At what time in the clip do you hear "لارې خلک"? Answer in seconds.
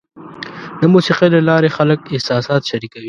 1.49-1.99